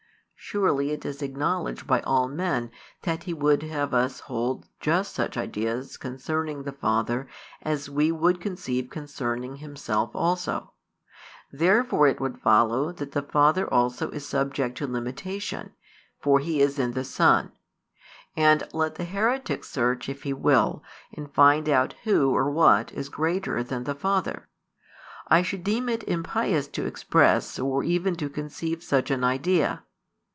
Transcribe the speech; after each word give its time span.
Surely 0.43 0.91
it 0.91 1.05
is 1.05 1.21
acknowledged 1.21 1.87
by 1.87 2.01
all 2.01 2.27
men 2.27 2.71
that 3.03 3.23
He 3.23 3.33
would 3.33 3.61
have 3.63 3.93
us 3.93 4.21
hold 4.21 4.65
just 4.81 5.13
such 5.13 5.37
ideas 5.37 5.95
concerning 5.95 6.63
the 6.63 6.73
Father 6.73 7.27
as 7.61 7.89
we 7.89 8.11
would 8.11 8.41
conceive 8.41 8.89
concerning 8.89 9.57
Himself 9.57 10.13
also. 10.13 10.73
Therefore 11.53 12.07
it 12.07 12.19
would 12.19 12.39
follow 12.41 12.91
that 12.91 13.13
the 13.13 13.21
Father 13.21 13.71
also 13.71 14.09
is 14.09 14.27
subject 14.27 14.77
to 14.79 14.87
limitation, 14.87 15.71
for 16.19 16.39
He 16.39 16.59
is 16.59 16.77
in 16.79 16.93
the 16.93 17.05
Son: 17.05 17.53
and 18.35 18.63
let 18.73 18.95
the 18.95 19.05
heretic 19.05 19.63
search 19.63 20.09
if 20.09 20.23
he 20.23 20.33
will 20.33 20.83
and 21.13 21.31
find 21.33 21.69
out 21.69 21.93
who 22.03 22.31
or 22.35 22.49
what 22.51 22.91
is 22.91 23.07
greater 23.07 23.63
than 23.63 23.85
the 23.85 23.95
Father; 23.95 24.49
I 25.29 25.43
should 25.43 25.63
deem 25.63 25.87
it 25.87 26.03
impious 26.07 26.67
to 26.69 26.85
express 26.87 27.57
or 27.57 27.85
even 27.85 28.15
to 28.17 28.27
conceive 28.27 28.83
such 28.83 29.11
an 29.11 29.23
idea. 29.23 29.83